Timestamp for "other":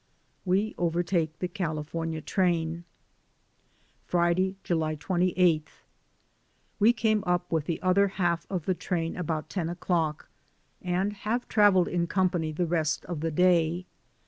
7.83-8.07